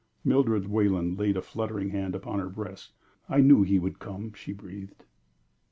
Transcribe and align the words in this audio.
Mildred 0.25 0.67
Wayland 0.67 1.19
laid 1.19 1.37
a 1.37 1.43
fluttering 1.43 1.89
hand 1.89 2.15
upon 2.15 2.39
her 2.39 2.49
breast. 2.49 2.93
"I 3.29 3.39
knew 3.41 3.61
he 3.61 3.77
would 3.77 3.99
come," 3.99 4.33
she 4.33 4.51
breathed. 4.51 5.03